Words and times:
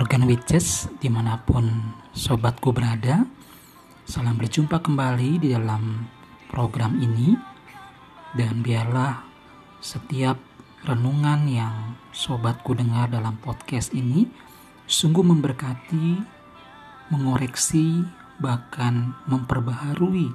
Morgan 0.00 0.24
Witches 0.24 0.88
di 0.96 1.12
mana 1.12 1.36
pun 1.44 1.68
sobatku 2.16 2.72
berada 2.72 3.28
Salam 4.08 4.40
berjumpa 4.40 4.80
kembali 4.80 5.44
di 5.44 5.52
dalam 5.52 6.08
program 6.48 6.96
ini 7.04 7.36
Dan 8.32 8.64
biarlah 8.64 9.20
setiap 9.76 10.40
renungan 10.88 11.44
yang 11.44 12.00
sobatku 12.16 12.72
dengar 12.72 13.12
dalam 13.12 13.36
podcast 13.44 13.92
ini 13.92 14.24
Sungguh 14.88 15.20
memberkati, 15.20 16.16
mengoreksi, 17.12 18.00
bahkan 18.40 19.12
memperbaharui 19.28 20.32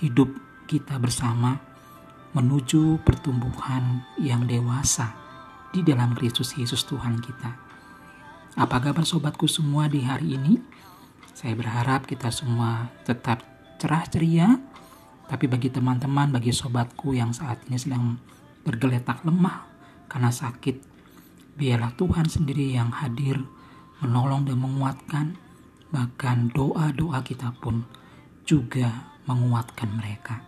hidup 0.00 0.32
kita 0.64 0.96
bersama 0.96 1.60
Menuju 2.32 3.04
pertumbuhan 3.04 4.08
yang 4.16 4.48
dewasa 4.48 5.12
di 5.68 5.84
dalam 5.84 6.16
Kristus 6.16 6.56
Yesus 6.56 6.88
Tuhan 6.88 7.20
kita. 7.20 7.69
Apa 8.58 8.82
kabar 8.82 9.06
sobatku 9.06 9.46
semua 9.46 9.86
di 9.86 10.02
hari 10.02 10.34
ini? 10.34 10.58
Saya 11.38 11.54
berharap 11.54 12.10
kita 12.10 12.34
semua 12.34 12.90
tetap 13.06 13.46
cerah 13.78 14.02
ceria. 14.10 14.58
Tapi 15.30 15.46
bagi 15.46 15.70
teman-teman, 15.70 16.34
bagi 16.34 16.50
sobatku 16.50 17.14
yang 17.14 17.30
saat 17.30 17.62
ini 17.70 17.78
sedang 17.78 18.18
bergeletak 18.66 19.22
lemah 19.22 19.70
karena 20.10 20.34
sakit, 20.34 20.82
biarlah 21.54 21.94
Tuhan 21.94 22.26
sendiri 22.26 22.74
yang 22.74 22.90
hadir 22.90 23.38
menolong 24.02 24.42
dan 24.42 24.58
menguatkan. 24.58 25.38
Bahkan 25.94 26.50
doa-doa 26.50 27.22
kita 27.22 27.54
pun 27.62 27.86
juga 28.42 29.14
menguatkan 29.30 29.94
mereka. 29.94 30.42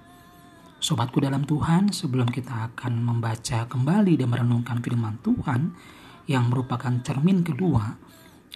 Sobatku 0.83 1.23
dalam 1.23 1.47
Tuhan, 1.47 1.95
sebelum 1.95 2.27
kita 2.27 2.75
akan 2.75 2.99
membaca 2.99 3.71
kembali 3.71 4.19
dan 4.19 4.27
merenungkan 4.27 4.83
firman 4.83 5.23
Tuhan, 5.23 5.71
yang 6.31 6.51
merupakan 6.51 6.93
cermin 7.03 7.43
kedua 7.43 7.99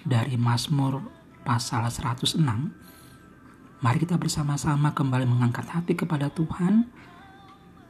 dari 0.03 0.39
Mazmur 0.39 1.03
pasal 1.43 1.87
106. 1.89 2.39
Mari 3.83 3.99
kita 4.03 4.19
bersama-sama 4.19 4.95
kembali 4.95 5.27
mengangkat 5.27 5.71
hati 5.71 5.95
kepada 5.95 6.31
Tuhan, 6.33 6.87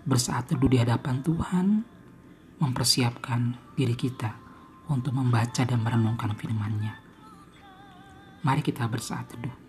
bersaat 0.04 0.52
teduh 0.52 0.68
di 0.68 0.78
hadapan 0.80 1.22
Tuhan, 1.24 1.66
mempersiapkan 2.60 3.74
diri 3.76 3.96
kita 3.96 4.32
untuk 4.88 5.12
membaca 5.16 5.62
dan 5.66 5.80
merenungkan 5.82 6.32
firman-Nya. 6.36 6.94
Mari 8.46 8.62
kita 8.62 8.86
bersaat 8.86 9.26
teduh. 9.34 9.65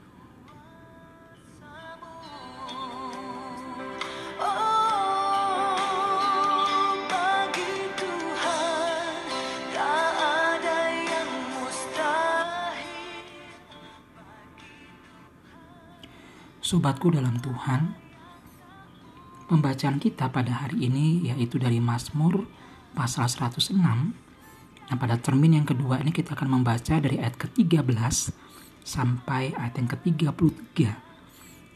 Sobatku 16.68 17.16
dalam 17.16 17.40
Tuhan, 17.40 17.96
pembacaan 19.48 20.04
kita 20.04 20.28
pada 20.28 20.68
hari 20.68 20.92
ini 20.92 21.32
yaitu 21.32 21.56
dari 21.56 21.80
Mazmur 21.80 22.44
pasal 22.92 23.32
106. 23.32 23.80
Nah, 23.80 24.98
pada 25.00 25.16
termin 25.16 25.56
yang 25.56 25.64
kedua 25.64 26.04
ini 26.04 26.12
kita 26.12 26.36
akan 26.36 26.60
membaca 26.60 27.00
dari 27.00 27.24
ayat 27.24 27.40
ke-13 27.40 27.88
sampai 28.84 29.56
ayat 29.56 29.80
yang 29.80 29.88
ke-33. 29.96 30.92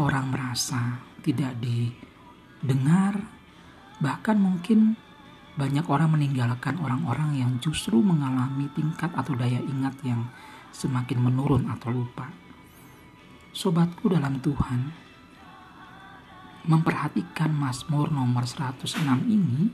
orang 0.00 0.32
merasa 0.32 1.04
tidak 1.20 1.52
didengar, 1.60 3.20
bahkan 4.00 4.40
mungkin 4.40 4.96
banyak 5.60 5.84
orang 5.84 6.16
meninggalkan 6.16 6.80
orang-orang 6.80 7.36
yang 7.36 7.52
justru 7.60 8.00
mengalami 8.00 8.72
tingkat 8.72 9.12
atau 9.12 9.36
daya 9.36 9.60
ingat 9.60 9.92
yang 10.00 10.24
semakin 10.72 11.20
menurun 11.20 11.68
atau 11.68 11.92
lupa 11.92 12.39
sobatku 13.50 14.10
dalam 14.10 14.38
Tuhan, 14.38 14.94
memperhatikan 16.70 17.50
Mazmur 17.50 18.14
nomor 18.14 18.46
106 18.46 19.02
ini, 19.26 19.70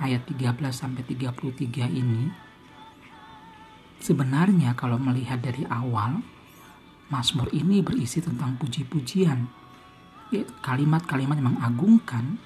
ayat 0.00 0.24
13 0.24 0.56
sampai 0.72 1.04
33 1.04 1.90
ini, 1.90 2.32
sebenarnya 4.00 4.72
kalau 4.72 4.96
melihat 4.96 5.44
dari 5.44 5.68
awal, 5.68 6.24
Mazmur 7.10 7.50
ini 7.52 7.82
berisi 7.84 8.22
tentang 8.24 8.56
puji-pujian, 8.56 9.50
kalimat-kalimat 10.62 11.36
yang 11.42 11.58
mengagungkan 11.58 12.38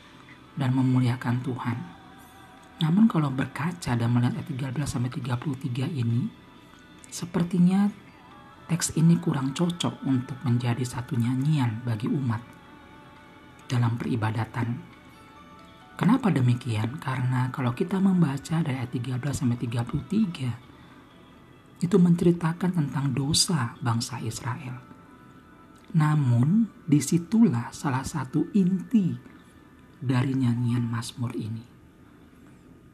dan 0.56 0.72
memuliakan 0.72 1.44
Tuhan. 1.44 1.78
Namun 2.82 3.06
kalau 3.06 3.30
berkaca 3.30 3.94
dan 3.94 4.08
melihat 4.10 4.34
ayat 4.34 4.74
13 4.74 4.88
sampai 4.88 5.12
33 5.12 5.86
ini, 5.94 6.26
sepertinya 7.12 7.86
teks 8.64 8.96
ini 8.96 9.20
kurang 9.20 9.52
cocok 9.52 10.08
untuk 10.08 10.40
menjadi 10.44 10.84
satu 10.84 11.16
nyanyian 11.16 11.80
bagi 11.84 12.08
umat 12.08 12.40
dalam 13.68 13.96
peribadatan. 14.00 14.80
Kenapa 15.94 16.32
demikian? 16.32 16.98
Karena 16.98 17.52
kalau 17.54 17.70
kita 17.70 18.02
membaca 18.02 18.58
dari 18.64 18.80
ayat 18.80 18.90
13 18.90 19.20
sampai 19.30 19.58
33 19.60 21.84
itu 21.84 21.96
menceritakan 22.00 22.72
tentang 22.74 23.14
dosa 23.14 23.78
bangsa 23.78 24.18
Israel. 24.24 24.74
Namun 25.94 26.66
di 26.82 26.98
situlah 26.98 27.70
salah 27.70 28.02
satu 28.02 28.50
inti 28.58 29.14
dari 30.02 30.34
nyanyian 30.34 30.90
Mazmur 30.90 31.30
ini. 31.38 31.62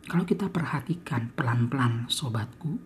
Kalau 0.04 0.26
kita 0.26 0.52
perhatikan 0.52 1.32
pelan-pelan 1.32 2.10
sobatku, 2.10 2.76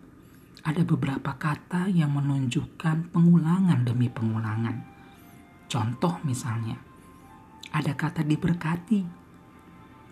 ada 0.65 0.81
beberapa 0.81 1.37
kata 1.37 1.93
yang 1.93 2.17
menunjukkan 2.17 3.13
pengulangan 3.13 3.85
demi 3.85 4.09
pengulangan. 4.09 4.81
Contoh 5.69 6.25
misalnya, 6.25 6.81
ada 7.69 7.93
kata 7.93 8.25
diberkati, 8.25 9.05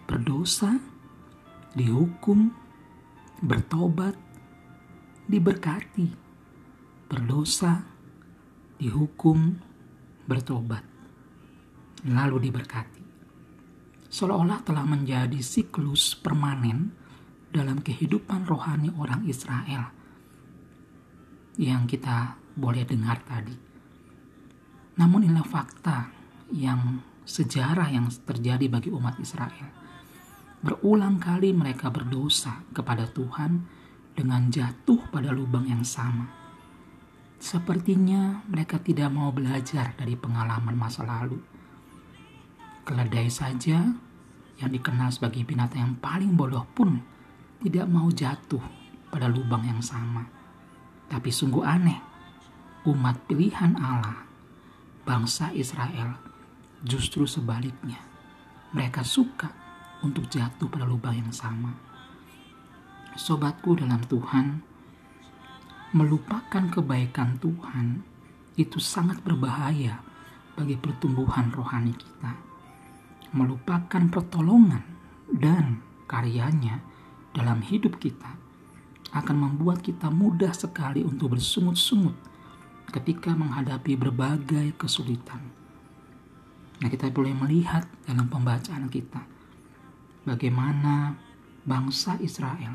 berdosa, 0.05 0.77
dihukum, 1.73 2.53
bertobat, 3.41 4.13
diberkati, 5.25 6.13
berdosa, 7.09 7.89
dihukum, 8.77 9.57
bertobat, 10.29 10.85
lalu 12.13 12.53
diberkati. 12.53 13.01
Seolah-olah 14.13 14.61
telah 14.69 14.85
menjadi 14.85 15.41
siklus 15.41 16.13
permanen 16.13 16.93
dalam 17.49 17.81
kehidupan 17.81 18.45
rohani 18.45 18.93
orang 19.01 19.25
Israel 19.25 20.02
yang 21.61 21.85
kita 21.85 22.37
boleh 22.57 22.85
dengar 22.85 23.21
tadi. 23.25 23.57
Namun 24.97 25.29
inilah 25.29 25.49
fakta 25.49 26.09
yang 26.53 27.01
sejarah 27.25 27.89
yang 27.89 28.09
terjadi 28.29 28.69
bagi 28.69 28.93
umat 28.93 29.17
Israel. 29.21 29.69
Berulang 30.63 31.19
kali 31.19 31.51
mereka 31.51 31.91
berdosa 31.91 32.63
kepada 32.71 33.09
Tuhan 33.11 33.67
dengan 34.15 34.47
jatuh 34.53 35.11
pada 35.11 35.33
lubang 35.35 35.67
yang 35.67 35.83
sama. 35.83 36.29
Sepertinya 37.43 38.47
mereka 38.47 38.79
tidak 38.79 39.11
mau 39.11 39.35
belajar 39.35 39.99
dari 39.99 40.15
pengalaman 40.15 40.79
masa 40.79 41.03
lalu. 41.03 41.43
Keledai 42.87 43.27
saja 43.27 43.91
yang 44.63 44.71
dikenal 44.71 45.11
sebagai 45.11 45.43
binatang 45.43 45.83
yang 45.83 45.95
paling 45.99 46.39
bodoh 46.39 46.63
pun 46.71 47.03
tidak 47.59 47.91
mau 47.91 48.07
jatuh 48.15 48.63
pada 49.11 49.27
lubang 49.27 49.67
yang 49.67 49.83
sama. 49.83 50.23
Tapi 51.13 51.29
sungguh 51.29 51.61
aneh, 51.61 52.01
umat 52.89 53.29
pilihan 53.29 53.77
Allah, 53.77 54.25
bangsa 55.05 55.53
Israel, 55.53 56.17
justru 56.81 57.29
sebaliknya. 57.29 58.01
Mereka 58.73 59.05
suka 59.05 59.53
untuk 60.01 60.33
jatuh 60.33 60.73
pada 60.73 60.89
lubang 60.89 61.21
yang 61.21 61.29
sama. 61.29 61.77
Sobatku 63.13 63.77
dalam 63.77 64.01
Tuhan, 64.09 64.65
melupakan 65.93 66.65
kebaikan 66.73 67.37
Tuhan 67.37 68.01
itu 68.57 68.81
sangat 68.81 69.21
berbahaya 69.21 70.01
bagi 70.57 70.81
pertumbuhan 70.81 71.53
rohani 71.53 71.93
kita. 71.93 72.33
Melupakan 73.37 74.09
pertolongan 74.09 74.81
dan 75.29 75.85
karyanya 76.09 76.81
dalam 77.37 77.61
hidup 77.61 78.01
kita 78.01 78.42
akan 79.13 79.37
membuat 79.37 79.85
kita 79.85 80.09
mudah 80.09 80.57
sekali 80.57 81.05
untuk 81.05 81.37
bersungut-sungut 81.37 82.17
ketika 82.93 83.33
menghadapi 83.33 83.97
berbagai 83.97 84.77
kesulitan. 84.77 85.41
Nah, 86.81 86.89
kita 86.91 87.13
boleh 87.13 87.37
melihat 87.37 87.87
dalam 88.09 88.27
pembacaan 88.27 88.91
kita 88.91 89.23
bagaimana 90.27 91.15
bangsa 91.63 92.19
Israel 92.19 92.75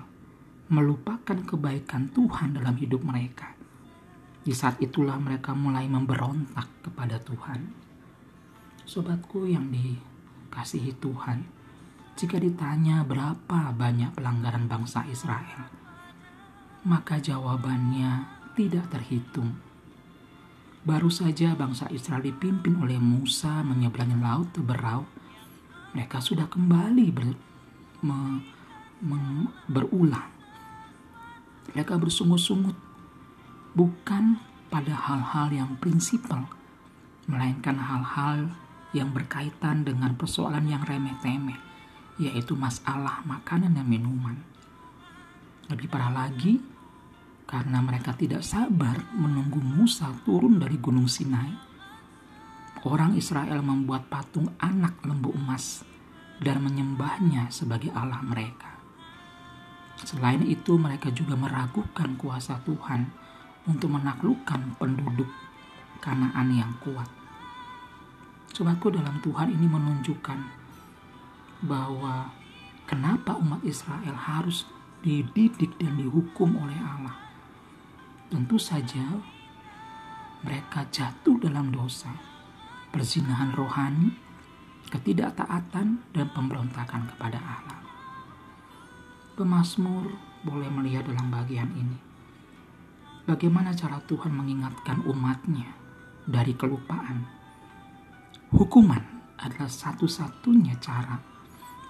melupakan 0.68 1.36
kebaikan 1.48 2.12
Tuhan 2.12 2.56
dalam 2.60 2.76
hidup 2.76 3.04
mereka. 3.04 3.56
Di 4.44 4.56
saat 4.56 4.80
itulah 4.80 5.20
mereka 5.20 5.52
mulai 5.52 5.88
memberontak 5.92 6.88
kepada 6.88 7.20
Tuhan. 7.20 7.68
Sobatku 8.88 9.44
yang 9.44 9.68
dikasihi 9.68 10.96
Tuhan, 11.04 11.44
jika 12.16 12.40
ditanya 12.40 13.04
berapa 13.04 13.76
banyak 13.76 14.16
pelanggaran 14.16 14.72
bangsa 14.72 15.04
Israel, 15.12 15.68
maka 16.88 17.20
jawabannya 17.20 18.24
tidak 18.56 18.88
terhitung. 18.88 19.60
Baru 20.88 21.12
saja 21.12 21.52
bangsa 21.52 21.92
Israel 21.92 22.24
dipimpin 22.24 22.80
oleh 22.80 22.96
Musa 22.96 23.60
menyeberangi 23.60 24.16
laut 24.24 24.56
Teberau, 24.56 25.04
mereka 25.92 26.24
sudah 26.24 26.48
kembali 26.48 27.08
ber, 27.12 27.36
me, 28.08 28.40
me, 29.04 29.20
berulang 29.68 30.38
mereka 31.78 32.00
bersungut-sungut 32.00 32.74
bukan 33.76 34.40
pada 34.72 34.96
hal-hal 34.96 35.52
yang 35.52 35.72
prinsipal, 35.78 36.48
melainkan 37.28 37.76
hal-hal 37.76 38.56
yang 38.96 39.12
berkaitan 39.12 39.84
dengan 39.84 40.16
persoalan 40.16 40.64
yang 40.66 40.82
remeh-temeh, 40.82 41.60
yaitu 42.18 42.56
masalah 42.56 43.20
makanan 43.28 43.76
dan 43.76 43.86
minuman. 43.86 44.40
Lebih 45.68 45.92
parah 45.92 46.10
lagi, 46.10 46.64
karena 47.48 47.80
mereka 47.80 48.12
tidak 48.12 48.44
sabar 48.44 49.00
menunggu 49.16 49.64
Musa 49.64 50.12
turun 50.28 50.60
dari 50.60 50.76
Gunung 50.84 51.08
Sinai, 51.08 51.56
orang 52.84 53.16
Israel 53.16 53.64
membuat 53.64 54.12
patung 54.12 54.52
anak 54.60 55.00
lembu 55.08 55.32
emas 55.32 55.88
dan 56.44 56.60
menyembahnya 56.60 57.48
sebagai 57.48 57.90
Allah 57.96 58.20
mereka. 58.20 58.78
Selain 59.98 60.46
itu, 60.46 60.78
mereka 60.78 61.10
juga 61.10 61.34
meragukan 61.34 62.14
kuasa 62.20 62.62
Tuhan 62.62 63.10
untuk 63.66 63.96
menaklukkan 63.96 64.78
penduduk 64.78 65.28
Kanaan 65.98 66.54
yang 66.54 66.78
kuat. 66.78 67.10
Sobatku 68.54 68.94
dalam 68.94 69.18
Tuhan 69.26 69.50
ini 69.50 69.66
menunjukkan 69.66 70.40
bahwa 71.66 72.30
kenapa 72.86 73.34
umat 73.42 73.66
Israel 73.66 74.14
harus 74.14 74.70
dididik 75.02 75.74
dan 75.82 75.98
dihukum 75.98 76.54
oleh 76.62 76.78
Allah. 76.78 77.27
Tentu 78.28 78.60
saja 78.60 79.24
mereka 80.44 80.84
jatuh 80.92 81.40
dalam 81.40 81.72
dosa, 81.72 82.12
perzinahan 82.92 83.56
rohani, 83.56 84.12
ketidaktaatan, 84.92 86.04
dan 86.12 86.28
pemberontakan 86.36 87.08
kepada 87.16 87.40
Allah. 87.40 87.80
Pemasmur 89.40 90.12
boleh 90.44 90.68
melihat 90.68 91.08
dalam 91.08 91.32
bagian 91.32 91.72
ini. 91.72 91.98
Bagaimana 93.24 93.72
cara 93.72 94.00
Tuhan 94.04 94.36
mengingatkan 94.36 95.08
umatnya 95.08 95.72
dari 96.28 96.52
kelupaan. 96.52 97.24
Hukuman 98.52 99.04
adalah 99.40 99.72
satu-satunya 99.72 100.80
cara 100.84 101.16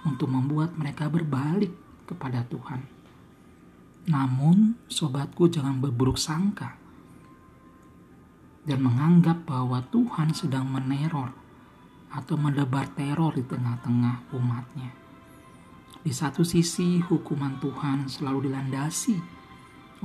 untuk 0.05 0.29
membuat 0.29 0.77
mereka 0.77 1.09
berbalik 1.09 1.73
kepada 2.05 2.45
Tuhan. 2.45 2.96
Namun, 4.07 4.79
sobatku 4.87 5.51
jangan 5.51 5.83
berburuk 5.83 6.15
sangka 6.15 6.79
dan 8.67 8.83
menganggap 8.83 9.47
bahwa 9.47 9.83
Tuhan 9.91 10.35
sedang 10.35 10.67
meneror 10.67 11.31
atau 12.11 12.35
mendebar 12.39 12.87
teror 12.95 13.35
di 13.35 13.43
tengah-tengah 13.43 14.31
umatnya. 14.35 14.91
Di 16.03 16.11
satu 16.15 16.43
sisi, 16.47 17.03
hukuman 17.03 17.59
Tuhan 17.59 18.07
selalu 18.07 18.47
dilandasi 18.47 19.15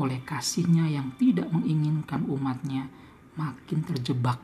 oleh 0.02 0.18
kasihnya 0.26 0.90
yang 0.90 1.14
tidak 1.14 1.46
menginginkan 1.54 2.26
umatnya 2.26 2.90
makin 3.38 3.86
terjebak 3.86 4.42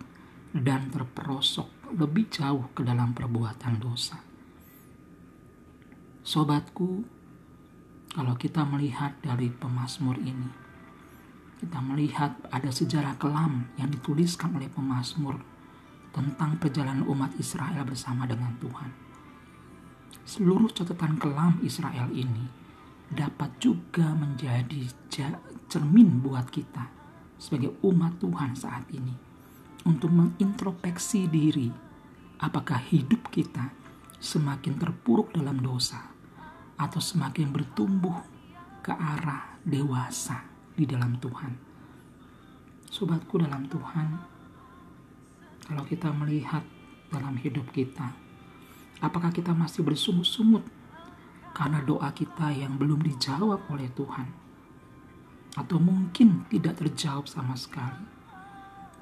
dan 0.55 0.87
terperosok 0.93 1.95
lebih 1.99 2.31
jauh 2.31 2.71
ke 2.75 2.87
dalam 2.87 3.11
perbuatan 3.11 3.75
dosa. 3.81 4.23
Sobatku, 6.23 7.18
kalau 8.13 8.35
kita 8.41 8.65
melihat 8.65 9.13
dari 9.21 9.53
pemazmur 9.53 10.17
ini, 10.17 10.49
kita 11.59 11.79
melihat 11.83 12.39
ada 12.49 12.71
sejarah 12.71 13.19
kelam 13.21 13.69
yang 13.77 13.91
dituliskan 13.93 14.55
oleh 14.55 14.71
pemazmur 14.71 15.37
tentang 16.15 16.57
perjalanan 16.57 17.05
umat 17.05 17.37
Israel 17.37 17.85
bersama 17.85 18.25
dengan 18.25 18.57
Tuhan. 18.63 18.91
Seluruh 20.25 20.73
catatan 20.73 21.21
kelam 21.21 21.61
Israel 21.61 22.09
ini 22.15 22.49
dapat 23.09 23.57
juga 23.61 24.13
menjadi 24.13 24.89
cermin 25.69 26.21
buat 26.21 26.49
kita 26.53 26.85
sebagai 27.41 27.77
umat 27.85 28.21
Tuhan 28.21 28.53
saat 28.53 28.85
ini 28.93 29.17
untuk 29.89 30.13
mengintrospeksi 30.13 31.29
diri 31.31 31.73
apakah 32.45 32.77
hidup 32.93 33.33
kita 33.33 33.73
semakin 34.21 34.77
terpuruk 34.77 35.33
dalam 35.33 35.63
dosa 35.63 36.18
atau 36.79 37.03
semakin 37.03 37.51
bertumbuh 37.51 38.15
ke 38.81 38.95
arah 38.95 39.59
dewasa 39.67 40.47
di 40.79 40.87
dalam 40.87 41.19
Tuhan. 41.19 41.53
Sobatku 42.89 43.37
dalam 43.37 43.67
Tuhan, 43.69 44.09
kalau 45.67 45.85
kita 45.85 46.09
melihat 46.15 46.65
dalam 47.13 47.37
hidup 47.37 47.69
kita, 47.75 48.29
Apakah 48.99 49.31
kita 49.31 49.55
masih 49.55 49.87
bersungut-sungut 49.87 50.67
karena 51.55 51.79
doa 51.87 52.11
kita 52.11 52.51
yang 52.51 52.75
belum 52.75 52.99
dijawab 53.07 53.63
oleh 53.71 53.87
Tuhan? 53.95 54.27
Atau 55.55 55.79
mungkin 55.79 56.51
tidak 56.51 56.83
terjawab 56.83 57.31
sama 57.31 57.55
sekali? 57.55 58.19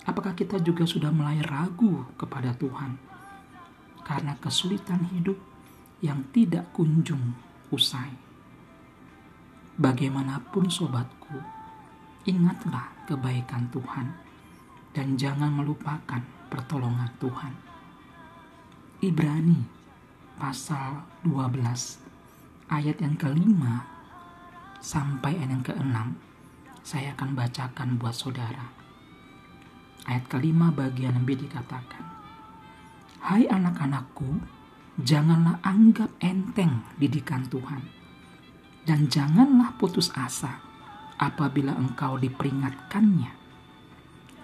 Apakah 0.04 0.37
kita 0.37 0.61
juga 0.61 0.85
sudah 0.85 1.09
mulai 1.09 1.40
ragu 1.40 2.04
kepada 2.21 2.52
Tuhan 2.61 3.00
karena 4.04 4.37
kesulitan 4.37 5.09
hidup 5.16 5.40
yang 6.04 6.28
tidak 6.30 6.68
kunjung 6.76 7.33
usai? 7.73 8.12
Bagaimanapun 9.76 10.73
sobatku, 10.73 11.37
ingatlah 12.25 12.90
kebaikan 13.04 13.68
Tuhan 13.68 14.16
dan 14.96 15.20
jangan 15.20 15.52
melupakan 15.52 16.25
pertolongan 16.49 17.12
Tuhan. 17.20 17.52
Ibrani 19.04 19.61
pasal 20.40 21.04
12 21.20 22.73
ayat 22.73 22.96
yang 22.96 23.16
kelima 23.20 23.85
sampai 24.80 25.37
ayat 25.37 25.52
yang 25.52 25.64
keenam 25.64 26.08
saya 26.87 27.12
akan 27.18 27.35
bacakan 27.35 27.99
buat 27.99 28.14
saudara. 28.14 28.70
Ayat 30.06 30.30
kelima 30.30 30.70
bagian 30.70 31.18
B 31.26 31.35
dikatakan, 31.35 32.06
Hai 33.18 33.50
anak-anakku, 33.50 34.38
janganlah 34.96 35.60
anggap 35.60 36.08
enteng 36.24 36.80
didikan 36.96 37.44
Tuhan, 37.52 37.84
dan 38.88 39.12
janganlah 39.12 39.76
putus 39.76 40.08
asa 40.16 40.60
apabila 41.20 41.76
engkau 41.76 42.16
diperingatkannya, 42.16 43.32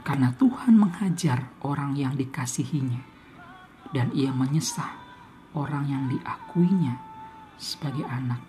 karena 0.04 0.28
Tuhan 0.36 0.76
menghajar 0.76 1.52
orang 1.64 1.96
yang 1.96 2.16
dikasihinya, 2.16 3.00
dan 3.96 4.12
ia 4.12 4.32
menyesah 4.32 4.92
orang 5.56 5.88
yang 5.88 6.04
diakuinya 6.08 7.00
sebagai 7.56 8.04
anak. 8.08 8.40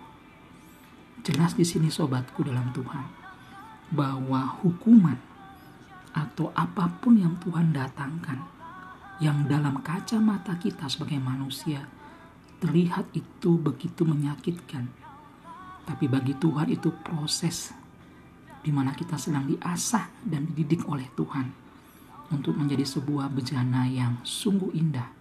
Jelas 1.24 1.56
di 1.56 1.64
sini 1.64 1.88
sobatku 1.88 2.44
dalam 2.44 2.76
Tuhan 2.76 3.08
bahwa 3.96 4.60
hukuman 4.60 5.16
atau 6.12 6.52
apa 6.52 6.92
pun 7.00 7.16
yang 7.16 7.40
Tuhan 7.40 7.72
datangkan 7.72 8.53
yang 9.22 9.46
dalam 9.46 9.82
kacamata 9.86 10.58
kita 10.58 10.90
sebagai 10.90 11.22
manusia 11.22 11.86
terlihat 12.64 13.12
itu 13.12 13.60
begitu 13.60 14.08
menyakitkan. 14.08 14.88
Tapi 15.84 16.08
bagi 16.08 16.34
Tuhan 16.40 16.72
itu 16.72 16.90
proses 17.04 17.76
di 18.64 18.72
mana 18.72 18.96
kita 18.96 19.20
sedang 19.20 19.44
diasah 19.44 20.24
dan 20.24 20.48
dididik 20.48 20.88
oleh 20.88 21.12
Tuhan 21.12 21.52
untuk 22.32 22.56
menjadi 22.56 22.88
sebuah 22.88 23.28
bejana 23.28 23.84
yang 23.92 24.24
sungguh 24.24 24.72
indah 24.72 25.12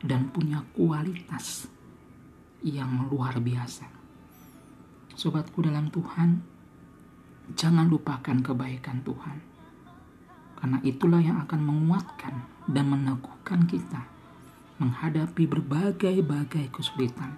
dan 0.00 0.32
punya 0.32 0.64
kualitas 0.72 1.68
yang 2.64 3.06
luar 3.12 3.36
biasa. 3.36 3.84
Sobatku 5.12 5.60
dalam 5.60 5.92
Tuhan, 5.92 6.40
jangan 7.52 7.86
lupakan 7.86 8.38
kebaikan 8.40 9.04
Tuhan. 9.04 9.47
Karena 10.58 10.82
itulah 10.82 11.22
yang 11.22 11.38
akan 11.46 11.60
menguatkan 11.62 12.34
dan 12.66 12.90
meneguhkan 12.90 13.62
kita 13.70 14.18
menghadapi 14.78 15.46
berbagai-bagai 15.46 16.70
kesulitan. 16.70 17.34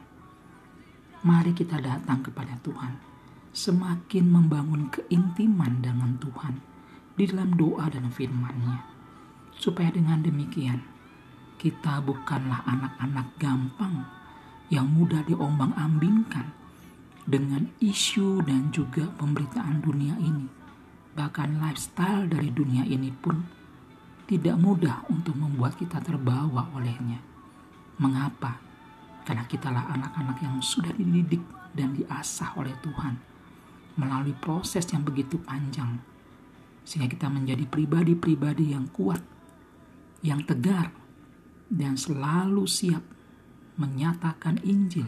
Mari 1.25 1.53
kita 1.57 1.81
datang 1.81 2.25
kepada 2.25 2.57
Tuhan, 2.65 2.97
semakin 3.53 4.25
membangun 4.29 4.89
keintiman 4.93 5.81
dengan 5.81 6.17
Tuhan 6.21 6.61
di 7.17 7.25
dalam 7.29 7.57
doa 7.57 7.89
dan 7.93 8.09
firman-Nya. 8.09 8.89
Supaya 9.57 9.93
dengan 9.93 10.25
demikian, 10.25 10.81
kita 11.61 12.01
bukanlah 12.01 12.65
anak-anak 12.65 13.37
gampang 13.37 14.09
yang 14.73 14.89
mudah 14.89 15.21
diombang-ambingkan 15.29 16.57
dengan 17.29 17.69
isu 17.85 18.41
dan 18.49 18.73
juga 18.73 19.13
pemberitaan 19.21 19.85
dunia 19.85 20.17
ini. 20.17 20.60
Bahkan 21.15 21.59
lifestyle 21.59 22.31
dari 22.31 22.55
dunia 22.55 22.87
ini 22.87 23.11
pun 23.11 23.37
tidak 24.31 24.55
mudah 24.63 25.03
untuk 25.11 25.35
membuat 25.35 25.75
kita 25.75 25.99
terbawa 25.99 26.71
olehnya. 26.77 27.19
Mengapa? 27.99 28.63
Karena 29.27 29.45
kitalah 29.51 29.91
anak-anak 29.91 30.39
yang 30.39 30.63
sudah 30.63 30.95
dididik 30.95 31.43
dan 31.75 31.95
diasah 31.99 32.55
oleh 32.55 32.75
Tuhan 32.79 33.19
melalui 33.99 34.33
proses 34.39 34.87
yang 34.95 35.03
begitu 35.03 35.37
panjang 35.43 35.99
sehingga 36.87 37.11
kita 37.13 37.29
menjadi 37.29 37.69
pribadi-pribadi 37.69 38.73
yang 38.73 38.89
kuat, 38.91 39.21
yang 40.25 40.43
tegar, 40.43 40.91
dan 41.71 41.95
selalu 41.95 42.67
siap 42.67 43.05
menyatakan 43.79 44.59
Injil, 44.67 45.07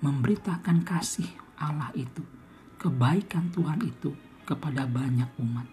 memberitakan 0.00 0.86
kasih 0.86 1.28
Allah 1.60 1.92
itu, 1.92 2.24
kebaikan 2.80 3.52
Tuhan 3.52 3.84
itu 3.84 4.16
kepada 4.42 4.86
banyak 4.86 5.28
umat. 5.38 5.66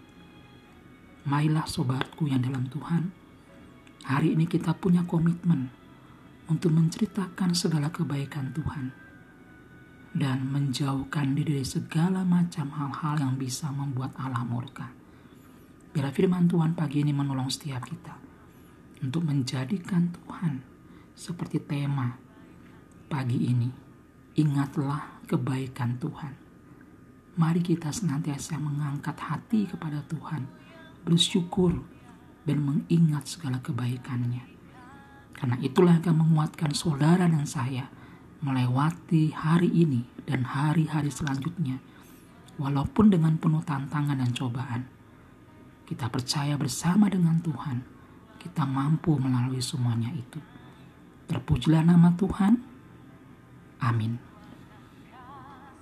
Marilah 1.28 1.68
sobatku 1.68 2.26
yang 2.30 2.40
dalam 2.40 2.66
Tuhan, 2.72 3.12
hari 4.08 4.32
ini 4.34 4.48
kita 4.48 4.72
punya 4.72 5.04
komitmen 5.04 5.68
untuk 6.48 6.74
menceritakan 6.74 7.54
segala 7.54 7.92
kebaikan 7.92 8.50
Tuhan 8.50 8.90
dan 10.10 10.42
menjauhkan 10.50 11.38
diri 11.38 11.62
dari 11.62 11.66
segala 11.66 12.26
macam 12.26 12.74
hal-hal 12.74 13.22
yang 13.22 13.34
bisa 13.38 13.70
membuat 13.70 14.16
Allah 14.18 14.42
murka. 14.42 14.90
Bila 15.90 16.10
firman 16.10 16.50
Tuhan 16.50 16.74
pagi 16.74 17.02
ini 17.02 17.14
menolong 17.14 17.50
setiap 17.50 17.86
kita 17.86 18.14
untuk 19.02 19.26
menjadikan 19.26 20.10
Tuhan 20.10 20.62
seperti 21.14 21.62
tema 21.62 22.16
pagi 23.10 23.38
ini. 23.50 23.70
Ingatlah 24.38 25.26
kebaikan 25.26 25.98
Tuhan. 25.98 26.39
Mari 27.38 27.62
kita 27.62 27.94
senantiasa 27.94 28.58
mengangkat 28.58 29.14
hati 29.18 29.70
kepada 29.70 30.02
Tuhan, 30.10 30.48
bersyukur 31.06 31.78
dan 32.42 32.58
mengingat 32.62 33.30
segala 33.30 33.62
kebaikannya. 33.62 34.42
Karena 35.34 35.56
itulah 35.62 36.02
akan 36.02 36.14
menguatkan 36.26 36.74
saudara 36.74 37.24
dan 37.30 37.46
saya 37.46 37.88
melewati 38.40 39.30
hari 39.36 39.68
ini 39.70 40.04
dan 40.26 40.42
hari-hari 40.48 41.12
selanjutnya, 41.12 41.78
walaupun 42.56 43.12
dengan 43.12 43.36
penuh 43.36 43.62
tantangan 43.62 44.18
dan 44.18 44.32
cobaan. 44.32 44.82
Kita 45.86 46.06
percaya 46.06 46.54
bersama 46.54 47.10
dengan 47.10 47.42
Tuhan 47.42 48.00
kita 48.40 48.64
mampu 48.64 49.20
melalui 49.20 49.60
semuanya 49.60 50.08
itu. 50.16 50.40
Terpujilah 51.28 51.84
nama 51.84 52.16
Tuhan. 52.16 52.56
Amin. 53.84 54.29